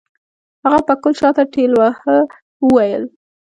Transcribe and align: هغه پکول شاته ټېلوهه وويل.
هغه 0.63 0.79
پکول 0.87 1.13
شاته 1.19 1.43
ټېلوهه 1.53 2.15
وويل. 2.65 3.03